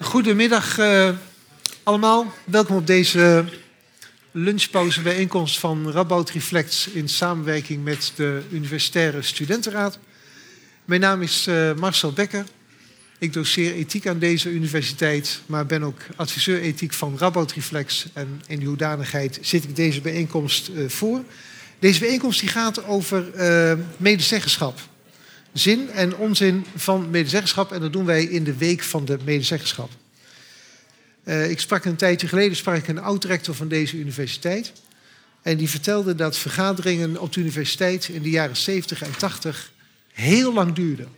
[0.00, 1.10] Goedemiddag uh,
[1.82, 2.34] allemaal.
[2.44, 3.44] Welkom op deze
[4.30, 9.98] lunchpauze bijeenkomst van Rabout Reflects in samenwerking met de Universitaire Studentenraad.
[10.84, 12.44] Mijn naam is uh, Marcel Becker.
[13.18, 18.06] Ik doseer ethiek aan deze universiteit, maar ben ook adviseur ethiek van Rabout Reflex.
[18.12, 21.22] En in die hoedanigheid zit ik deze bijeenkomst uh, voor.
[21.78, 23.24] Deze bijeenkomst die gaat over
[23.96, 24.80] medezeggenschap
[25.58, 27.72] zin en onzin van medezeggenschap.
[27.72, 29.90] En dat doen wij in de week van de medezeggenschap.
[31.24, 34.72] Uh, ik sprak een tijdje geleden sprak ik een oud-rector van deze universiteit.
[35.42, 39.72] En die vertelde dat vergaderingen op de universiteit in de jaren 70 en 80
[40.12, 41.08] heel lang duurden.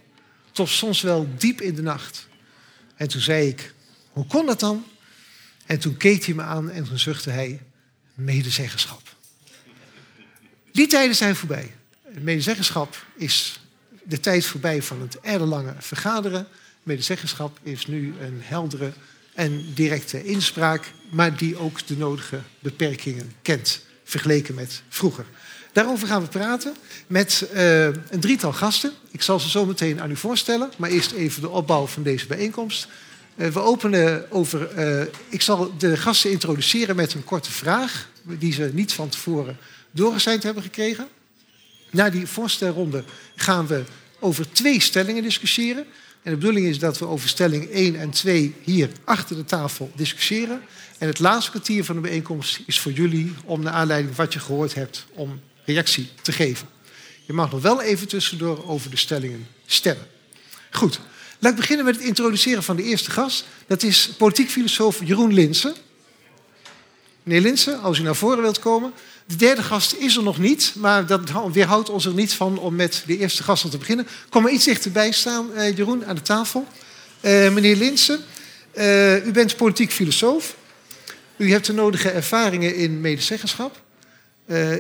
[0.53, 2.29] Tot soms wel diep in de nacht.
[2.97, 3.75] En toen zei ik,
[4.11, 4.85] hoe kon dat dan?
[5.67, 7.61] En toen keek hij me aan en toen zuchtte hij,
[8.15, 9.03] medezeggenschap.
[10.73, 11.75] Die tijden zijn voorbij.
[12.21, 13.60] Medezeggenschap is
[14.03, 16.47] de tijd voorbij van het ellenlange vergaderen.
[16.83, 18.93] Medezeggenschap is nu een heldere
[19.35, 25.25] en directe inspraak, maar die ook de nodige beperkingen kent, vergeleken met vroeger.
[25.73, 26.75] Daarover gaan we praten
[27.07, 28.93] met uh, een drietal gasten.
[29.11, 32.27] Ik zal ze zo meteen aan u voorstellen, maar eerst even de opbouw van deze
[32.27, 32.89] bijeenkomst.
[33.37, 34.79] Uh, we openen over.
[34.79, 39.57] Uh, ik zal de gasten introduceren met een korte vraag, die ze niet van tevoren
[39.91, 41.09] doorgezeind hebben gekregen.
[41.91, 43.05] Na die voorstelronde
[43.37, 43.85] gaan we
[44.19, 45.87] over twee stellingen discussiëren.
[46.23, 49.91] En de bedoeling is dat we over stelling 1 en 2 hier achter de tafel
[49.95, 50.63] discussiëren.
[50.99, 54.35] En het laatste kwartier van de bijeenkomst is voor jullie om naar aanleiding van wat
[54.35, 56.69] je gehoord hebt om reactie te geven.
[57.27, 60.07] Je mag nog wel even tussendoor over de stellingen stemmen.
[60.71, 61.01] Goed,
[61.39, 63.45] laat ik beginnen met het introduceren van de eerste gast.
[63.67, 65.75] Dat is politiek filosoof Jeroen Linsen.
[67.23, 68.93] Meneer Linsen, als u naar voren wilt komen.
[69.27, 71.21] De derde gast is er nog niet, maar dat
[71.53, 74.07] weerhoudt ons er niet van om met de eerste gast te beginnen.
[74.29, 76.67] Kom maar iets dichterbij staan, uh, Jeroen, aan de tafel.
[77.21, 78.21] Uh, meneer Linsen,
[78.75, 80.57] uh, u bent politiek filosoof.
[81.37, 83.83] U hebt de nodige ervaringen in medezeggenschap.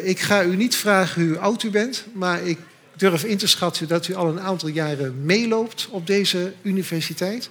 [0.02, 2.58] ik ga u niet vragen hoe oud u bent, maar ik
[2.96, 7.50] durf in te schatten dat u al een aantal jaren meeloopt op deze universiteit.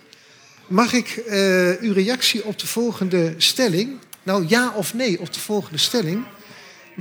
[0.68, 1.24] Mag ik
[1.82, 6.26] uw reactie op de volgende stelling, nou ja of nee op de volgende stelling,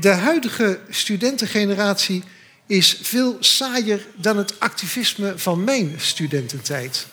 [0.01, 2.23] de huidige studentengeneratie
[2.67, 7.07] is veel saaier dan het activisme van mijn studententijd.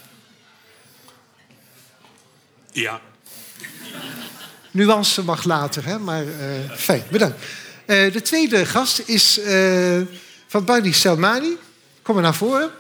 [2.72, 3.02] Ja.
[4.72, 6.00] Nuance mag later, hè?
[6.00, 6.32] maar uh,
[6.76, 7.38] fijn, bedankt.
[7.88, 10.02] Uh, de tweede gast is uh,
[10.48, 11.58] van Badi Selmani.
[12.02, 12.72] Kom maar naar voren.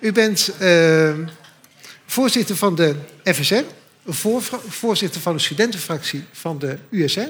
[0.00, 0.50] U bent
[2.06, 3.64] voorzitter van de FSR,
[4.06, 7.28] voor, voorzitter van de studentenfractie van de USR.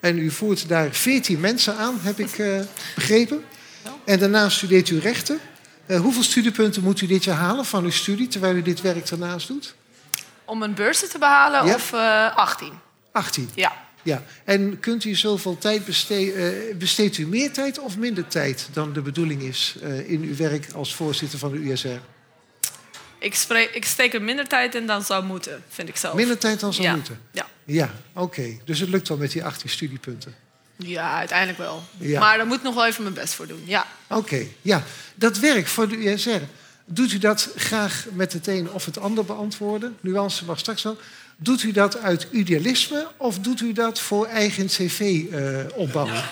[0.00, 2.60] En u voert daar 14 mensen aan, heb ik uh,
[2.94, 3.44] begrepen.
[4.04, 5.40] En daarnaast studeert u rechten.
[5.86, 9.08] Uh, hoeveel studiepunten moet u dit jaar halen van uw studie terwijl u dit werk
[9.08, 9.74] daarnaast doet?
[10.44, 11.74] Om een beurzen te behalen ja?
[11.74, 12.72] of uh, 18?
[13.12, 13.50] 18.
[13.54, 13.72] Ja.
[14.02, 14.22] ja.
[14.44, 19.02] En kunt u zoveel tijd besteden, besteedt u meer tijd of minder tijd dan de
[19.02, 21.88] bedoeling is in uw werk als voorzitter van de USR?
[23.20, 26.14] Ik, spreek, ik steek er minder tijd in dan zou moeten, vind ik zelf.
[26.14, 26.94] Minder tijd dan zou ja.
[26.94, 27.20] moeten?
[27.30, 27.46] Ja.
[27.64, 28.22] Ja, oké.
[28.22, 28.60] Okay.
[28.64, 30.34] Dus het lukt wel met die 18 studiepunten?
[30.76, 31.82] Ja, uiteindelijk wel.
[31.98, 32.20] Ja.
[32.20, 33.86] Maar daar moet ik nog wel even mijn best voor doen, ja.
[34.08, 34.52] Oké, okay.
[34.62, 34.82] ja.
[35.14, 36.42] Dat werk voor de USR,
[36.84, 39.96] doet u dat graag met het een of het ander beantwoorden?
[40.00, 40.98] Nuance mag straks wel.
[41.36, 46.24] Doet u dat uit idealisme of doet u dat voor eigen cv uh, opbouwen?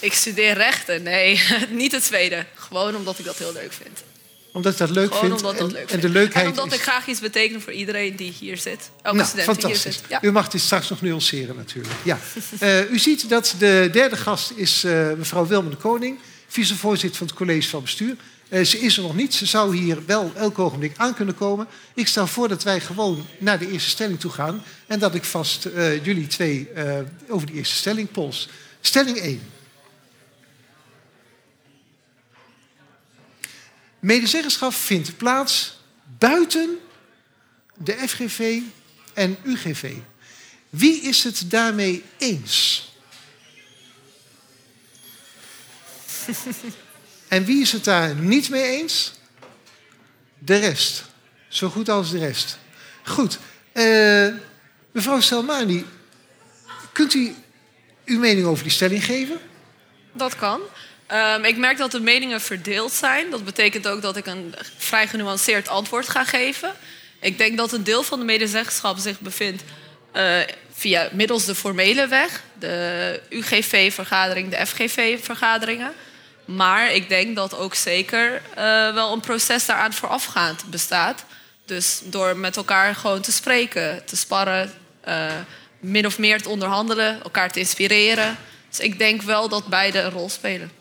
[0.00, 2.46] Ik studeer rechten, nee, niet het tweede.
[2.54, 4.02] Gewoon omdat ik dat heel leuk vind
[4.52, 5.32] omdat ik dat leuk Gewoon vind.
[5.32, 6.74] Omdat dat en, leuk en de leukheid en omdat is...
[6.74, 8.90] ik graag iets beteken voor iedereen die hier zit.
[9.02, 9.82] Elke nou, student fantastisch.
[9.82, 10.22] die hier zit.
[10.22, 10.28] Ja.
[10.28, 11.94] U mag dit straks nog nuanceren natuurlijk.
[12.02, 12.18] Ja.
[12.60, 17.26] uh, u ziet dat de derde gast is uh, mevrouw Wilma de Koning, vicevoorzitter van
[17.26, 18.16] het college van bestuur.
[18.48, 19.34] Uh, ze is er nog niet.
[19.34, 21.66] Ze zou hier wel elk ogenblik aan kunnen komen.
[21.94, 24.62] Ik stel voor dat wij gewoon naar de eerste stelling toe gaan.
[24.86, 25.68] En dat ik vast
[26.02, 26.68] jullie twee
[27.28, 28.48] over die eerste stelling pols.
[28.80, 29.40] Stelling 1.
[34.00, 35.78] Medezeggenschap vindt plaats
[36.18, 36.78] buiten
[37.76, 38.60] de FGV
[39.14, 39.92] en UGV.
[40.70, 42.88] Wie is het daarmee eens?
[47.28, 49.12] en wie is het daar niet mee eens?
[50.38, 51.04] De rest.
[51.48, 52.58] Zo goed als de rest.
[53.04, 53.38] Goed.
[53.72, 54.34] Uh,
[54.92, 55.86] mevrouw Selmani,
[56.92, 57.34] kunt u
[58.04, 59.40] uw mening over die stelling geven?
[60.12, 60.60] Dat kan.
[61.12, 63.30] Um, ik merk dat de meningen verdeeld zijn.
[63.30, 66.72] Dat betekent ook dat ik een vrij genuanceerd antwoord ga geven.
[67.20, 69.62] Ik denk dat een deel van de medezeggenschap zich bevindt
[70.16, 70.38] uh,
[70.72, 75.92] via middels de formele weg, de UGV-vergadering, de FGV-vergaderingen.
[76.44, 81.24] Maar ik denk dat ook zeker uh, wel een proces daaraan voorafgaand bestaat.
[81.64, 84.72] Dus door met elkaar gewoon te spreken, te sparren,
[85.08, 85.26] uh,
[85.80, 88.36] min of meer te onderhandelen, elkaar te inspireren.
[88.68, 90.79] Dus ik denk wel dat beide een rol spelen.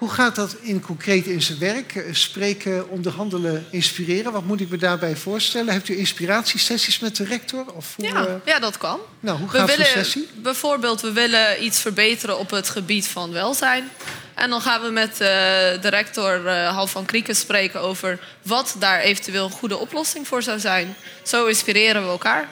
[0.00, 1.94] Hoe gaat dat in concreet in zijn werk?
[1.94, 4.32] Eh, spreken, onderhandelen, inspireren.
[4.32, 5.72] Wat moet ik me daarbij voorstellen?
[5.72, 7.72] Heeft u inspiratiesessies met de rector?
[7.74, 8.34] Of hoe, ja, uh...
[8.44, 9.00] ja, dat kan.
[9.20, 10.28] Nou, hoe gaat zo'n sessie?
[10.34, 13.90] Bijvoorbeeld, we willen iets verbeteren op het gebied van welzijn.
[14.34, 19.00] En dan gaan we met uh, de rector uh, van Krieken spreken over wat daar
[19.00, 20.96] eventueel een goede oplossing voor zou zijn.
[21.22, 22.48] Zo inspireren we elkaar.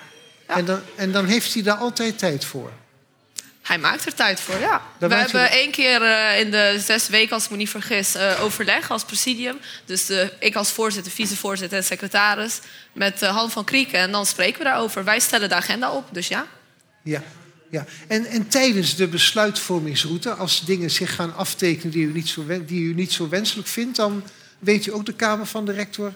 [0.49, 0.57] Ja.
[0.57, 2.73] En, dan, en dan heeft hij daar altijd tijd voor?
[3.69, 4.83] Hij maakt er tijd voor, ja.
[4.99, 8.43] we hebben één keer uh, in de zes weken, als ik me niet vergis, uh,
[8.43, 9.59] overleg als presidium.
[9.85, 12.61] Dus de, ik als voorzitter, vicevoorzitter en secretaris
[12.93, 13.99] met Han van Krieken.
[13.99, 15.05] En dan spreken we daarover.
[15.05, 16.47] Wij stellen de agenda op, dus ja.
[17.03, 17.23] Ja,
[17.71, 17.85] ja.
[18.07, 22.83] En, en tijdens de besluitvormingsroute, als dingen zich gaan aftekenen die u, niet zo, die
[22.83, 23.97] u niet zo wenselijk vindt...
[23.97, 24.23] dan
[24.59, 26.15] weet u ook de Kamer van de rector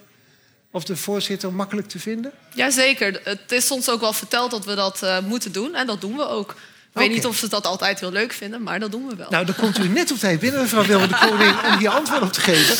[0.70, 2.32] of de voorzitter makkelijk te vinden?
[2.54, 3.20] Jazeker.
[3.24, 5.74] Het is ons ook wel verteld dat we dat moeten doen.
[5.74, 6.54] En dat doen we ook.
[6.94, 9.26] Ik weet niet of ze dat altijd heel leuk vinden, maar dat doen we wel.
[9.30, 12.22] Nou, dan komt u net op tijd binnen, mevrouw Wilma de Koning, om hier antwoord
[12.22, 12.76] op te geven.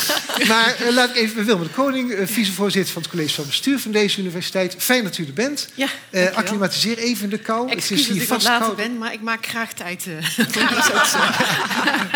[0.47, 3.79] Maar uh, laat ik even Wilma de Koning, uh, vicevoorzitter van het college van bestuur
[3.79, 4.75] van deze universiteit.
[4.77, 5.67] Fijn dat u er bent.
[5.73, 7.69] Ja, uh, acclimatiseer even de kou.
[7.69, 10.03] Excuus het is hier dat ik wat later ben, maar ik maak graag tijd.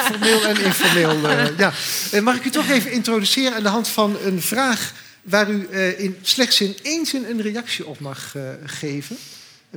[0.09, 1.17] Formeel en informeel.
[1.57, 1.73] ja.
[2.21, 5.67] mag ik u toch even introduceren aan de hand van een vraag waar u
[5.97, 8.35] in slechts in één zin een reactie op mag
[8.65, 9.17] geven?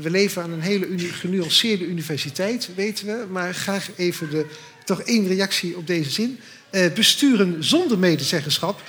[0.02, 3.26] We leven aan een hele genuanceerde universiteit, weten we.
[3.30, 4.46] Maar graag even de,
[4.84, 6.40] toch één reactie op deze zin.
[6.70, 8.82] Uh, besturen zonder medezeggenschap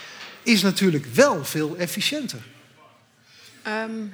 [0.44, 2.40] is natuurlijk wel veel efficiënter.
[3.68, 4.13] Um,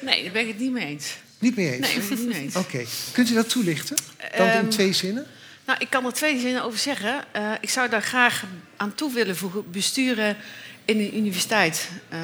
[0.00, 1.16] nee, daar ben ik het niet mee eens.
[1.38, 1.86] Niet mee eens?
[1.86, 2.56] Nee, ben ik het niet mee eens.
[2.56, 2.84] Oké.
[3.12, 3.96] Kunt u dat toelichten?
[4.36, 5.26] Dan um, in twee zinnen?
[5.66, 7.24] Nou, ik kan er twee zinnen over zeggen.
[7.36, 8.44] Uh, ik zou daar graag
[8.76, 9.70] aan toe willen voegen.
[9.70, 10.36] Besturen
[10.84, 12.18] in een universiteit uh,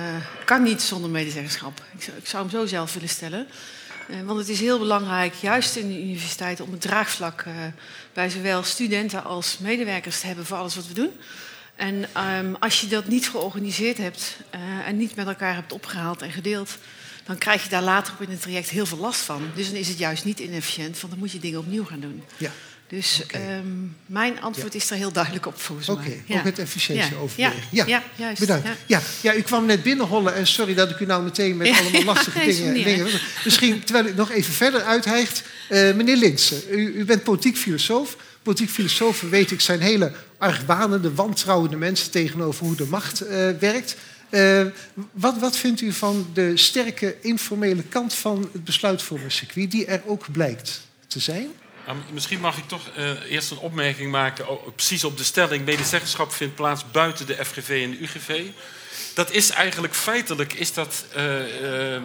[0.45, 1.83] kan niet zonder medezeggenschap.
[1.97, 3.47] Ik zou, ik zou hem zo zelf willen stellen.
[4.11, 7.55] Uh, want het is heel belangrijk, juist in de universiteit, om het draagvlak uh,
[8.13, 11.11] bij zowel studenten als medewerkers te hebben voor alles wat we doen.
[11.77, 12.09] En
[12.39, 16.31] um, als je dat niet georganiseerd hebt uh, en niet met elkaar hebt opgehaald en
[16.31, 16.79] gedeeld,
[17.25, 19.43] dan krijg je daar later op in het traject heel veel last van.
[19.55, 22.23] Dus dan is het juist niet inefficiënt, want dan moet je dingen opnieuw gaan doen.
[22.37, 22.51] Ja.
[22.89, 23.59] Dus okay.
[23.59, 24.79] um, mijn antwoord ja.
[24.79, 26.05] is er heel duidelijk op volgens okay.
[26.05, 26.13] mij.
[26.13, 26.39] Oké, ja.
[26.39, 27.63] ook het efficiëntieoverweging.
[27.71, 27.85] Ja.
[27.87, 27.99] Ja.
[27.99, 28.41] ja, juist.
[28.41, 28.69] Bedankt.
[28.87, 29.01] Ja.
[29.21, 29.35] Ja.
[29.35, 32.75] u kwam net binnenhollen en sorry dat ik u nou meteen met allemaal lastige dingen...
[32.75, 33.07] dingen
[33.45, 35.43] misschien, terwijl u nog even verder uithijgt.
[35.71, 38.17] Uh, meneer Linsen, u, u, bent politiek filosoof.
[38.43, 42.11] Politiek filosofen, weet ik, zijn hele argwanende, wantrouwende mensen...
[42.11, 43.97] tegenover hoe de macht uh, werkt.
[44.31, 44.67] Uh,
[45.13, 49.71] wat, wat vindt u van de sterke informele kant van het besluitvormingscircuit...
[49.71, 51.49] die er ook blijkt te zijn?
[51.89, 56.33] Nou, misschien mag ik toch uh, eerst een opmerking maken, precies op de stelling: medezeggenschap
[56.33, 58.45] vindt plaats buiten de FGV en de UGV.
[59.15, 62.03] Dat is eigenlijk feitelijk is dat, uh, uh,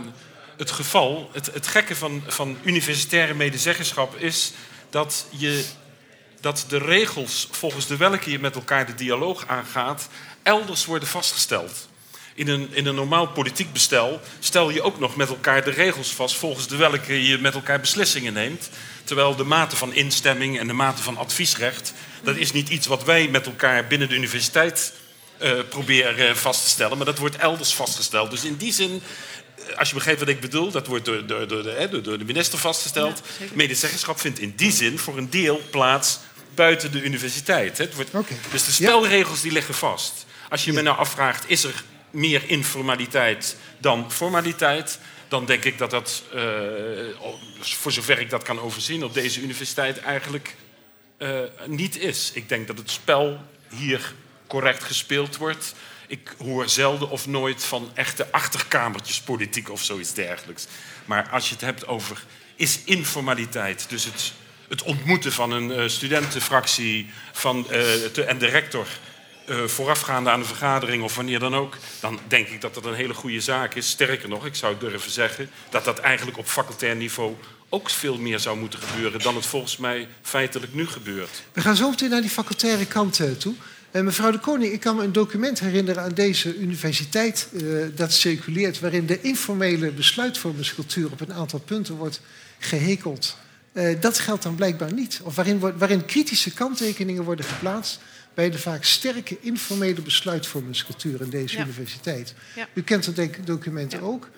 [0.58, 1.30] het geval.
[1.34, 4.54] Het, het gekke van, van universitaire medezeggenschap is
[4.90, 5.66] dat, je,
[6.42, 10.08] dat de regels volgens de welke je met elkaar de dialoog aangaat,
[10.44, 11.88] elders worden vastgesteld.
[12.36, 16.14] In een, in een normaal politiek bestel stel je ook nog met elkaar de regels
[16.14, 18.70] vast volgens de welke je met elkaar beslissingen neemt.
[19.04, 21.94] Terwijl de mate van instemming en de mate van adviesrecht,
[22.24, 24.94] dat is niet iets wat wij met elkaar binnen de universiteit
[25.42, 28.32] uh, proberen vast te stellen, maar dat wordt elders vastgesteld.
[28.32, 29.02] Dus in die zin,
[29.56, 32.26] eh, als je begrijpt wat ik bedoel, dat wordt door, door, door, de, door de,
[32.26, 33.22] minister vastgesteld.
[33.40, 36.20] Ja, Medezeggenschap vindt in die zin voor een deel plaats
[36.56, 37.78] buiten de universiteit.
[37.78, 38.38] Het wordt, okay.
[38.52, 40.26] Dus de spelregels die liggen vast.
[40.50, 40.78] Als je ja.
[40.78, 45.00] me nou afvraagt, is er meer informaliteit dan formaliteit?
[45.34, 46.42] dan denk ik dat dat, uh,
[47.60, 50.56] voor zover ik dat kan overzien, op deze universiteit eigenlijk
[51.18, 52.32] uh, niet is.
[52.34, 53.40] Ik denk dat het spel
[53.70, 54.14] hier
[54.48, 55.76] correct gespeeld wordt.
[56.08, 60.68] Ik hoor zelden of nooit van echte achterkamertjespolitiek of zoiets dergelijks.
[61.06, 62.24] Maar als je het hebt over
[62.56, 64.34] is informaliteit, dus het,
[64.68, 68.88] het ontmoeten van een uh, studentenfractie van, en de rector
[69.46, 72.94] uh, voorafgaande aan een vergadering of wanneer dan ook, dan denk ik dat dat een
[72.94, 73.90] hele goede zaak is.
[73.90, 77.36] Sterker nog, ik zou durven zeggen dat dat eigenlijk op facultair niveau
[77.70, 81.44] ook veel meer zou moeten gebeuren dan het volgens mij feitelijk nu gebeurt.
[81.54, 83.54] We gaan zo meteen naar die facultaire kant uh, toe.
[83.92, 87.48] Uh, mevrouw de Koning, ik kan me een document herinneren aan deze universiteit
[87.96, 92.22] dat circuleert, waarin de informele besluitvormingscultuur op een aantal punten wordt
[92.60, 93.38] gehekeld.
[94.00, 95.20] Dat geldt dan blijkbaar niet.
[95.24, 98.00] Of waarin, waarin kritische kanttekeningen worden geplaatst
[98.34, 101.64] bij de vaak sterke informele besluitvormingscultuur in deze ja.
[101.64, 102.34] universiteit.
[102.56, 102.68] Ja.
[102.74, 104.06] U kent dat documenten ja.
[104.06, 104.30] ook.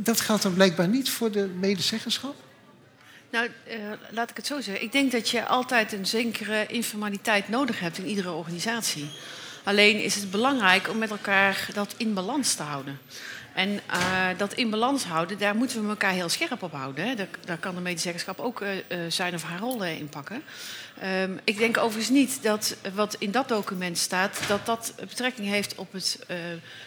[0.00, 2.34] Dat geldt dan blijkbaar niet voor de medezeggenschap?
[3.30, 3.74] Nou, uh,
[4.10, 4.84] laat ik het zo zeggen.
[4.84, 9.10] Ik denk dat je altijd een zekere informaliteit nodig hebt in iedere organisatie.
[9.64, 12.98] Alleen is het belangrijk om met elkaar dat in balans te houden.
[13.54, 17.06] En uh, dat in balans houden, daar moeten we elkaar heel scherp op houden.
[17.06, 17.14] Hè.
[17.14, 18.68] Daar, daar, kan de medezeggenschap ook uh,
[19.08, 20.42] zijn of haar rol in pakken.
[21.22, 25.74] Um, ik denk overigens niet dat wat in dat document staat, dat dat betrekking heeft
[25.74, 26.36] op het, uh,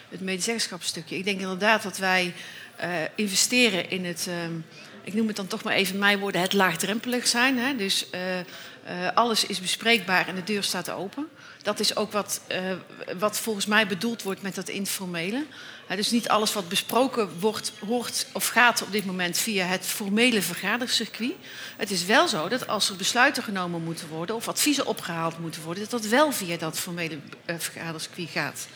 [0.08, 1.16] het medezeggenschapsstukje.
[1.16, 2.34] Ik denk inderdaad dat wij
[3.14, 4.64] investeren in het, um,
[5.02, 7.58] ik noem het dan toch maar even mijn woorden, het laagdrempelig zijn.
[7.58, 7.76] Hè.
[7.76, 8.06] Dus
[9.14, 11.28] alles is bespreekbaar en de deur staat open.
[11.62, 12.40] Dat is ook wat,
[13.18, 15.44] wat volgens mij bedoeld wordt met dat informele
[15.96, 20.42] dus niet alles wat besproken wordt, hoort of gaat op dit moment via het formele
[20.42, 21.32] vergadercircuit.
[21.76, 25.62] Het is wel zo dat als er besluiten genomen moeten worden of adviezen opgehaald moeten
[25.62, 28.66] worden, dat dat wel via dat formele uh, vergadercircuit gaat.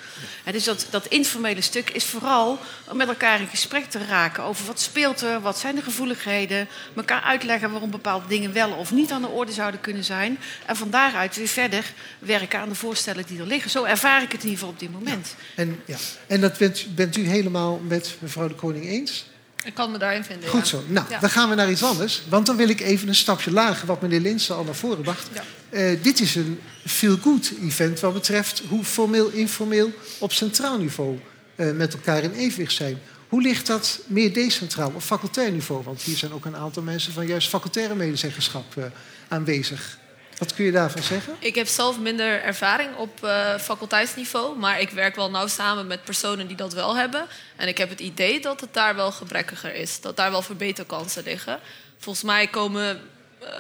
[0.52, 4.66] dus dat, dat informele stuk is vooral om met elkaar in gesprek te raken over
[4.66, 9.10] wat speelt er, wat zijn de gevoeligheden, elkaar uitleggen waarom bepaalde dingen wel of niet
[9.10, 10.38] aan de orde zouden kunnen zijn.
[10.66, 13.70] En van daaruit weer verder werken aan de voorstellen die er liggen.
[13.70, 15.34] Zo ervaar ik het in ieder geval op dit moment.
[15.38, 15.62] Ja.
[15.62, 15.96] En, ja.
[16.26, 19.24] en dat bent, bent u helemaal met mevrouw de Koning eens?
[19.64, 20.48] Ik kan me daarin vinden.
[20.48, 20.82] Goed zo.
[20.86, 21.18] Nou, ja.
[21.18, 22.22] dan gaan we naar iets anders.
[22.28, 25.28] Want dan wil ik even een stapje lager, wat meneer Linsen al naar voren bracht.
[25.32, 25.42] Ja.
[25.70, 31.18] Uh, dit is een feel-good event wat betreft hoe formeel, informeel op centraal niveau
[31.56, 32.98] uh, met elkaar in evenwicht zijn.
[33.28, 35.82] Hoe ligt dat meer decentraal op facultair niveau?
[35.82, 38.84] Want hier zijn ook een aantal mensen van juist facultaire medezeggenschap uh,
[39.28, 39.98] aanwezig.
[40.42, 41.36] Wat kun je daarvan zeggen?
[41.38, 46.04] Ik heb zelf minder ervaring op uh, faculteitsniveau, maar ik werk wel nauw samen met
[46.04, 47.26] personen die dat wel hebben.
[47.56, 51.22] En ik heb het idee dat het daar wel gebrekkiger is, dat daar wel verbeterkansen
[51.22, 51.58] liggen.
[51.98, 53.00] Volgens mij komen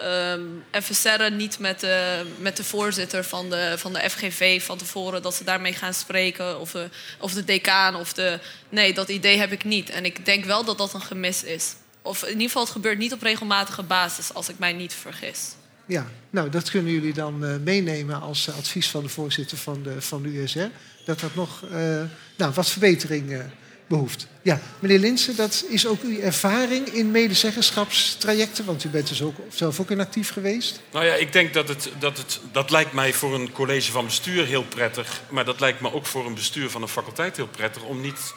[0.04, 5.22] um, FSR'en niet met de, met de voorzitter van de, van de FGV van tevoren
[5.22, 6.82] dat ze daarmee gaan spreken, of, uh,
[7.18, 7.94] of de decaan.
[7.94, 8.38] Of de...
[8.68, 9.90] Nee, dat idee heb ik niet.
[9.90, 11.74] En ik denk wel dat dat een gemis is.
[12.02, 15.40] Of in ieder geval, het gebeurt niet op regelmatige basis, als ik mij niet vergis.
[15.86, 19.82] Ja, nou, dat kunnen jullie dan uh, meenemen als uh, advies van de voorzitter van
[19.82, 20.58] de, van de USR.
[21.04, 22.02] Dat dat nog uh,
[22.36, 23.42] nou, wat verbetering
[23.86, 24.26] behoeft.
[24.42, 29.36] Ja, meneer Linsen, dat is ook uw ervaring in medezeggenschapstrajecten, want u bent dus ook
[29.48, 30.80] zelf ook in actief geweest.
[30.92, 34.04] Nou ja, ik denk dat het, dat het, dat lijkt mij voor een college van
[34.04, 37.48] bestuur heel prettig, maar dat lijkt me ook voor een bestuur van een faculteit heel
[37.48, 38.34] prettig om niet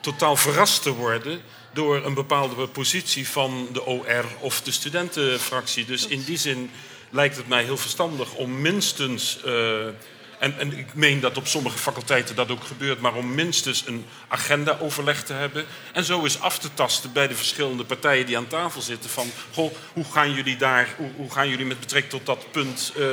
[0.00, 1.40] totaal verrast te worden
[1.78, 5.84] door een bepaalde positie van de OR of de studentenfractie.
[5.84, 6.70] Dus in die zin
[7.10, 9.38] lijkt het mij heel verstandig om minstens.
[9.46, 9.86] Uh,
[10.38, 14.04] en, en, ik meen dat op sommige faculteiten dat ook gebeurt, maar om minstens een
[14.28, 15.64] agenda-overleg te hebben.
[15.92, 19.10] En zo eens af te tasten bij de verschillende partijen die aan tafel zitten.
[19.10, 23.06] Van, goh, hoe gaan jullie daar, hoe, gaan jullie met betrekking tot dat punt uh,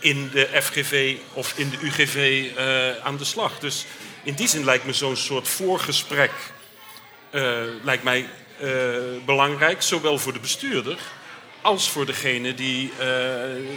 [0.00, 3.58] in de FGV of in de UGV uh, aan de slag?
[3.58, 3.84] Dus
[4.22, 6.32] in die zin lijkt me zo'n soort voorgesprek
[7.82, 8.28] lijkt mij
[8.62, 8.68] uh,
[9.24, 10.98] belangrijk, zowel voor de bestuurder
[11.60, 13.06] als voor degene die, uh,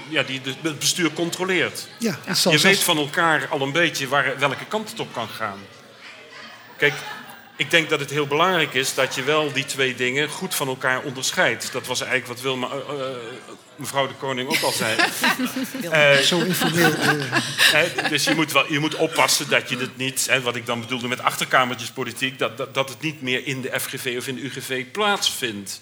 [0.10, 1.88] ja, die de, het bestuur controleert.
[1.98, 2.18] Ja,
[2.50, 5.60] Je weet van elkaar al een beetje waar, welke kant het op kan gaan.
[6.78, 6.94] Kijk,
[7.60, 10.68] ik denk dat het heel belangrijk is dat je wel die twee dingen goed van
[10.68, 11.72] elkaar onderscheidt.
[11.72, 13.06] Dat was eigenlijk wat Wilma, uh, uh,
[13.76, 14.98] mevrouw de Koning ook al zei.
[15.84, 16.92] uh, Zo informeel.
[18.10, 20.80] dus je moet, wel, je moet oppassen dat je het niet, hè, wat ik dan
[20.80, 24.42] bedoelde met achterkamertjespolitiek, dat, dat, dat het niet meer in de FGV of in de
[24.42, 25.82] UGV plaatsvindt.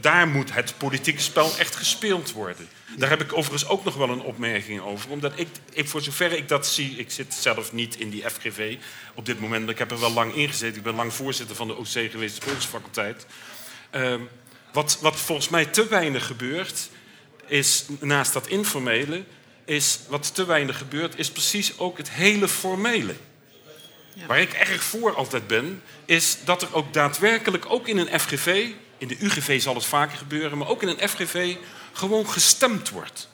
[0.00, 2.68] daar moet het politieke spel echt gespeeld worden.
[2.96, 5.10] Daar heb ik overigens ook nog wel een opmerking over.
[5.10, 8.76] Omdat ik, ik, voor zover ik dat zie, ik zit zelf niet in die FGV
[9.14, 9.68] op dit moment.
[9.70, 10.76] Ik heb er wel lang in gezeten.
[10.76, 13.26] Ik ben lang voorzitter van de OC geweest, de Politische faculteit.
[13.94, 14.14] Uh,
[14.72, 16.90] wat, wat volgens mij te weinig gebeurt,
[17.46, 19.24] is naast dat informele,
[19.64, 23.14] is wat te weinig gebeurt, is precies ook het hele formele.
[24.14, 24.26] Ja.
[24.26, 28.70] Waar ik erg voor altijd ben, is dat er ook daadwerkelijk, ook in een FGV,
[29.00, 31.56] in de UGV zal het vaker gebeuren, maar ook in een FGV
[31.92, 33.28] gewoon gestemd wordt.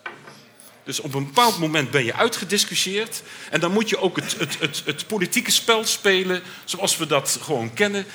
[0.86, 3.22] Dus op een bepaald moment ben je uitgediscussieerd.
[3.50, 7.38] En dan moet je ook het, het, het, het politieke spel spelen zoals we dat
[7.42, 8.06] gewoon kennen.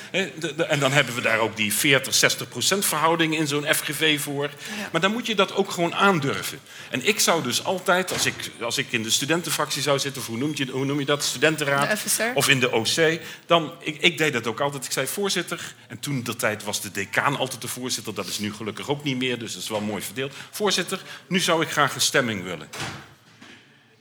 [0.68, 4.50] En dan hebben we daar ook die 40, 60 procent verhouding in zo'n FGV voor.
[4.92, 6.60] Maar dan moet je dat ook gewoon aandurven.
[6.90, 10.22] En ik zou dus altijd, als ik, als ik in de studentenfractie zou zitten...
[10.22, 11.90] of hoe, noem je, hoe noem je dat, studentenraad?
[12.34, 13.20] Of in de OC.
[13.46, 14.84] Dan, ik, ik deed dat ook altijd.
[14.84, 15.74] Ik zei voorzitter.
[15.86, 18.14] En toen de tijd was de decaan altijd de voorzitter.
[18.14, 20.34] Dat is nu gelukkig ook niet meer, dus dat is wel mooi verdeeld.
[20.50, 22.61] Voorzitter, nu zou ik graag een stemming willen.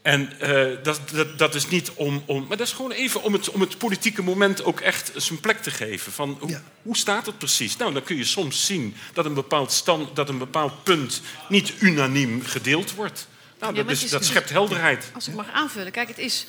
[0.01, 2.46] En uh, dat, dat, dat, is niet om, om.
[2.48, 5.62] Maar dat is gewoon even om het, om het politieke moment ook echt zijn plek
[5.62, 6.12] te geven.
[6.12, 6.63] Van hoe, ja.
[6.82, 7.77] hoe staat het precies?
[7.77, 11.74] Nou, dan kun je soms zien dat een bepaald, stand, dat een bepaald punt niet
[11.80, 13.27] unaniem gedeeld wordt.
[13.60, 15.12] Nou, ja, dat, is, dat schept helderheid.
[15.13, 15.91] Als ik mag aanvullen.
[15.91, 16.46] Kijk, het is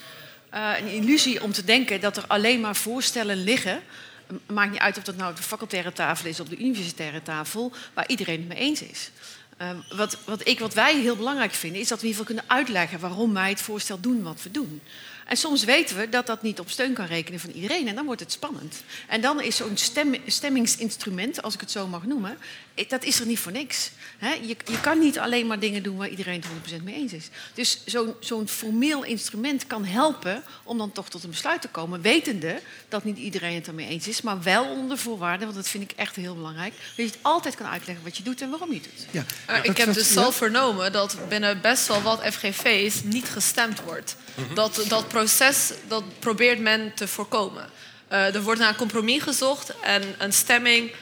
[0.54, 3.82] uh, een illusie om te denken dat er alleen maar voorstellen liggen.
[4.46, 7.22] Maakt niet uit of dat nou op de facultaire tafel is of op de universitaire
[7.22, 9.10] tafel, waar iedereen het mee eens is.
[9.62, 12.42] Uh, wat, wat, ik, wat wij heel belangrijk vinden, is dat we in ieder geval
[12.42, 14.80] kunnen uitleggen waarom wij het voorstel doen wat we doen.
[15.26, 17.88] En soms weten we dat dat niet op steun kan rekenen van iedereen.
[17.88, 18.82] En dan wordt het spannend.
[19.08, 22.38] En dan is zo'n stem, stemmingsinstrument, als ik het zo mag noemen,
[22.88, 23.90] dat is er niet voor niks.
[24.20, 27.28] je, je, kan niet alleen maar dingen doen waar iedereen het 100% mee eens is.
[27.54, 32.00] Dus zo'n zo'n formeel instrument kan helpen om dan toch tot een besluit te komen.
[32.00, 35.44] Wetende dat niet iedereen het ermee eens is, maar wel onder voorwaarden.
[35.44, 36.72] Want dat vind ik echt heel belangrijk.
[36.72, 39.06] Dat je het altijd kan uitleggen wat je doet en waarom je het doet.
[39.10, 39.24] Ja.
[39.50, 44.16] Uh, ik heb dus zelf vernomen dat binnen best wel wat FGV's niet gestemd wordt.
[44.34, 44.54] Mhm.
[44.54, 47.70] dat, dat proces dat probeert men te voorkomen.
[48.12, 50.92] Uh, er wordt naar een compromis gezocht en een stemming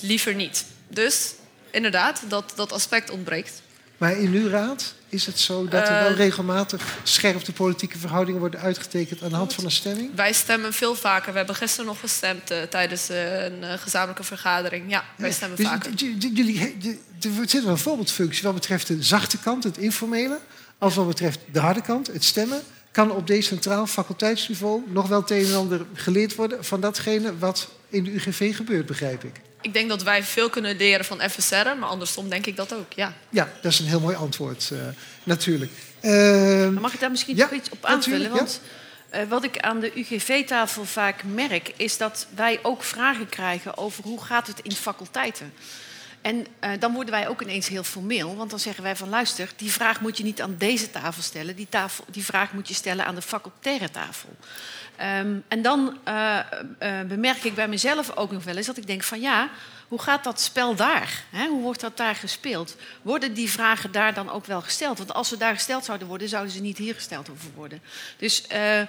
[0.00, 0.64] liever niet.
[0.90, 1.34] Dus
[1.70, 3.62] inderdaad, dat, dat aspect ontbreekt.
[3.98, 8.40] Maar in uw raad is het zo dat er wel eh, regelmatig scherpe politieke verhoudingen
[8.40, 10.14] worden uitgetekend aan de hand van een stemming?
[10.14, 11.32] Wij stemmen veel vaker.
[11.32, 14.90] We hebben gisteren nog gestemd uh, tijdens uh, een gezamenlijke vergadering.
[14.90, 15.92] Ja, wij stemmen dus vaker.
[15.94, 16.78] Jullie,
[17.20, 20.38] er zit wel een voorbeeldfunctie wat betreft de zachte kant, het informele,
[20.78, 22.62] als wat betreft de harde kant, het stemmen.
[22.90, 27.68] Kan op decentraal faculteitsniveau nog wel het een en ander geleerd worden van datgene wat
[27.88, 29.40] in de UGV gebeurt, begrijp ik?
[29.60, 32.92] Ik denk dat wij veel kunnen leren van FSR, maar andersom denk ik dat ook,
[32.92, 33.12] ja.
[33.28, 34.78] Ja, dat is een heel mooi antwoord, uh,
[35.22, 35.72] natuurlijk.
[36.02, 38.30] Uh, mag ik daar misschien ja, nog iets op aanvullen?
[38.30, 38.60] Want
[39.14, 44.04] uh, wat ik aan de UGV-tafel vaak merk, is dat wij ook vragen krijgen over
[44.04, 45.52] hoe gaat het in faculteiten.
[46.20, 49.50] En uh, dan worden wij ook ineens heel formeel, want dan zeggen wij van luister,
[49.56, 52.74] die vraag moet je niet aan deze tafel stellen, die, tafel, die vraag moet je
[52.74, 54.28] stellen aan de facultaire tafel.
[55.02, 56.38] Um, en dan uh,
[56.82, 59.48] uh, bemerk ik bij mezelf ook nog wel eens dat ik denk van ja,
[59.90, 61.24] hoe gaat dat spel daar?
[61.48, 62.76] Hoe wordt dat daar gespeeld?
[63.02, 64.98] Worden die vragen daar dan ook wel gesteld?
[64.98, 67.82] Want als ze daar gesteld zouden worden, zouden ze niet hier gesteld hoeven worden.
[68.16, 68.86] Dus uh, uh,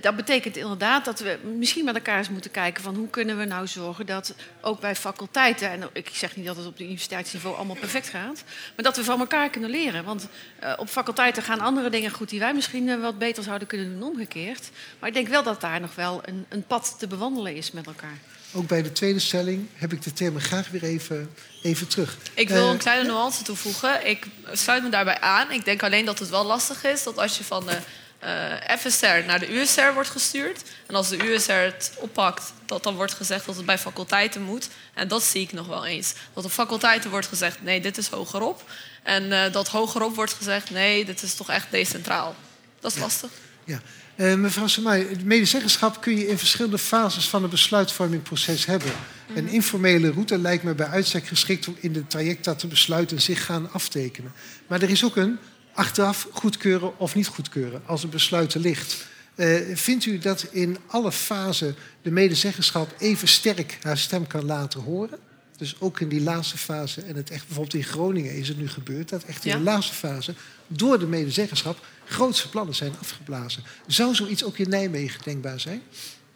[0.00, 3.44] dat betekent inderdaad dat we misschien met elkaar eens moeten kijken van hoe kunnen we
[3.44, 7.56] nou zorgen dat ook bij faculteiten, en ik zeg niet dat het op de universiteitsniveau
[7.56, 10.04] allemaal perfect gaat, maar dat we van elkaar kunnen leren.
[10.04, 10.28] Want
[10.62, 14.08] uh, op faculteiten gaan andere dingen goed die wij misschien wat beter zouden kunnen doen
[14.08, 14.70] omgekeerd.
[14.98, 17.86] Maar ik denk wel dat daar nog wel een, een pad te bewandelen is met
[17.86, 18.18] elkaar.
[18.52, 21.30] Ook bij de tweede stelling heb ik de termen graag weer even,
[21.62, 22.16] even terug.
[22.34, 24.06] Ik wil een kleine nuance toevoegen.
[24.06, 25.50] Ik sluit me daarbij aan.
[25.50, 27.78] Ik denk alleen dat het wel lastig is dat als je van de
[28.24, 30.62] uh, eh, FSR naar de USR wordt gestuurd.
[30.86, 34.68] En als de USR het oppakt, dat dan wordt gezegd dat het bij faculteiten moet.
[34.94, 36.14] En dat zie ik nog wel eens.
[36.32, 38.70] Dat op faculteiten wordt gezegd, nee, dit is hogerop.
[39.02, 42.34] En uh, dat hogerop wordt gezegd, nee, dit is toch echt decentraal.
[42.80, 43.02] Dat is ja.
[43.02, 43.30] lastig.
[43.64, 43.80] Ja.
[44.18, 48.92] Uh, mevrouw Samai, het medezeggenschap kun je in verschillende fases van het besluitvormingproces hebben.
[49.28, 52.66] Mm Een informele route lijkt me bij uitstek geschikt om in het traject dat de
[52.66, 54.32] besluiten zich gaan aftekenen.
[54.66, 55.38] Maar er is ook een
[55.72, 59.06] achteraf goedkeuren of niet goedkeuren als een besluit er ligt.
[59.36, 64.80] Uh, vindt u dat in alle fasen de medezeggenschap even sterk haar stem kan laten
[64.80, 65.18] horen?
[65.56, 68.68] Dus ook in die laatste fase, en het echt, bijvoorbeeld in Groningen is het nu
[68.68, 69.56] gebeurd, dat echt in ja.
[69.56, 70.34] de laatste fase
[70.66, 73.64] door de medezeggenschap grootste plannen zijn afgeblazen.
[73.86, 75.82] Zou zoiets ook in Nijmegen denkbaar zijn?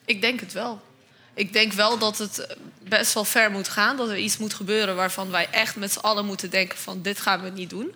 [0.04, 0.80] Ik denk het wel.
[1.34, 2.56] Ik denk wel dat het
[2.88, 3.96] best wel ver moet gaan.
[3.96, 7.20] Dat er iets moet gebeuren waarvan wij echt met z'n allen moeten denken van dit
[7.20, 7.94] gaan we niet doen.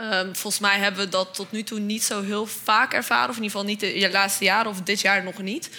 [0.00, 3.30] Um, volgens mij hebben we dat tot nu toe niet zo heel vaak ervaren.
[3.30, 5.70] Of in ieder geval niet de laatste jaren of dit jaar nog niet.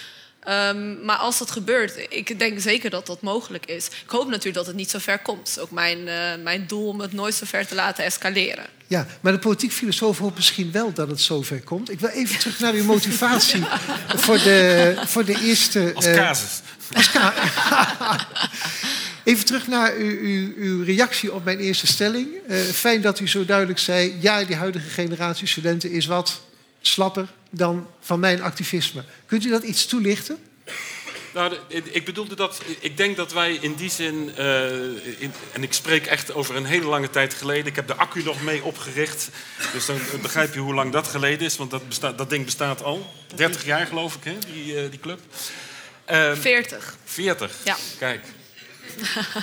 [0.48, 3.86] Um, maar als dat gebeurt, ik denk zeker dat dat mogelijk is.
[3.86, 5.38] Ik hoop natuurlijk dat het niet zo ver komt.
[5.38, 8.64] Het is ook mijn, uh, mijn doel om het nooit zo ver te laten escaleren.
[8.86, 11.90] Ja, maar de politiek filosoof hoopt misschien wel dat het zo ver komt.
[11.90, 13.64] Ik wil even terug naar uw motivatie
[14.24, 15.92] voor, de, voor de eerste...
[15.94, 16.60] Als uh, casus.
[16.94, 17.10] Als
[19.24, 22.28] Even terug naar uw, uw, uw, reactie op mijn eerste stelling.
[22.48, 26.40] Uh, fijn dat u zo duidelijk zei: ja, die huidige generatie studenten is wat
[26.80, 29.04] slapper dan van mijn activisme.
[29.26, 30.38] Kunt u dat iets toelichten?
[31.34, 32.60] Nou, ik bedoelde dat.
[32.80, 34.32] Ik denk dat wij in die zin.
[34.38, 37.66] Uh, in, en ik spreek echt over een hele lange tijd geleden.
[37.66, 39.28] Ik heb de accu nog mee opgericht.
[39.72, 41.56] Dus dan begrijp je hoe lang dat geleden is.
[41.56, 43.14] Want dat, bestaat, dat ding bestaat al.
[43.34, 45.20] 30 jaar geloof ik, hè, die, uh, die club.
[46.10, 46.96] Uh, 40.
[47.04, 47.52] 40.
[47.64, 47.76] Ja.
[47.98, 48.24] Kijk.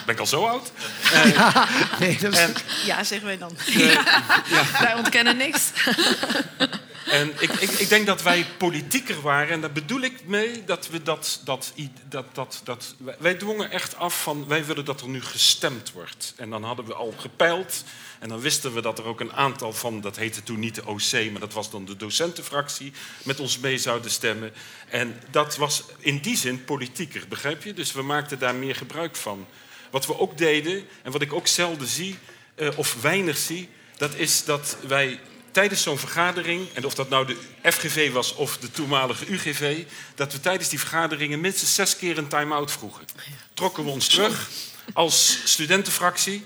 [0.06, 0.72] Ben ik al zo oud?
[1.36, 1.68] ja,
[2.00, 2.40] nee, dat is...
[2.40, 2.54] en,
[2.86, 3.58] ja, zeggen wij dan.
[3.68, 4.66] Uh, ja.
[4.82, 5.62] Wij ontkennen niks.
[7.06, 9.50] En ik, ik, ik, denk dat wij politieker waren.
[9.50, 11.74] En daar bedoel ik mee dat we dat, dat,
[12.10, 12.96] dat, dat, dat.
[13.20, 14.48] Wij dwongen echt af van.
[14.48, 16.34] Wij willen dat er nu gestemd wordt.
[16.38, 17.84] En dan hadden we al gepeild.
[18.20, 20.02] En dan wisten we dat er ook een aantal van.
[20.02, 22.94] Dat heette toen niet de OC, maar dat was dan de docentenfractie.
[23.24, 24.54] met ons mee zouden stemmen.
[24.90, 27.74] En dat was in die zin politieker, begrijp je?
[27.74, 29.48] Dus we maakten daar meer gebruik van.
[29.92, 32.18] Wat we ook deden, en wat ik ook zelden zie,
[32.56, 33.70] uh, of weinig zie.
[33.98, 35.20] dat is dat wij
[35.56, 39.84] tijdens zo'n vergadering, en of dat nou de FGV was of de toenmalige UGV,
[40.16, 43.06] dat we tijdens die vergaderingen minstens zes keer een time-out vroegen.
[43.54, 44.50] Trokken we ons terug
[44.94, 46.46] als studentenfractie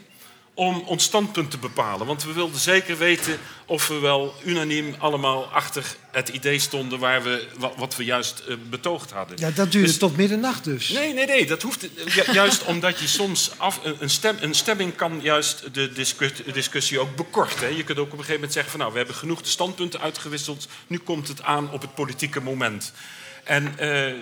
[0.59, 2.07] om ons standpunt te bepalen.
[2.07, 7.23] Want we wilden zeker weten of we wel unaniem allemaal achter het idee stonden waar
[7.23, 9.37] we, wat we juist uh, betoogd hadden.
[9.39, 10.89] Ja, dat duurde dus, tot middernacht dus.
[10.89, 11.45] Nee, nee, nee.
[11.45, 11.89] Dat hoeft,
[12.31, 17.15] juist omdat je soms af, een, stem, een stemming kan juist de discussie, discussie ook
[17.15, 17.75] bekorten.
[17.75, 19.99] Je kunt ook op een gegeven moment zeggen van nou, we hebben genoeg de standpunten
[19.99, 20.67] uitgewisseld.
[20.87, 22.93] Nu komt het aan op het politieke moment.
[23.43, 23.75] En...
[23.79, 24.13] Uh,